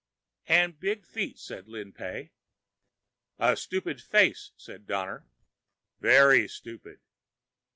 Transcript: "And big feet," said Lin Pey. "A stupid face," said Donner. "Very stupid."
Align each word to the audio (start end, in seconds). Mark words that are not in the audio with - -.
"And 0.47 0.79
big 0.79 1.05
feet," 1.05 1.37
said 1.37 1.67
Lin 1.67 1.93
Pey. 1.93 2.31
"A 3.37 3.55
stupid 3.55 4.01
face," 4.01 4.51
said 4.57 4.87
Donner. 4.87 5.27
"Very 5.99 6.47
stupid." 6.47 7.01